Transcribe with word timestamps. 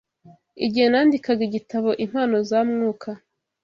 Igihe 0.65 0.87
nandikaga 0.91 1.41
igitabo 1.49 1.89
“Impano 2.05 2.35
za 2.49 2.59
Mwuka,” 2.69 3.09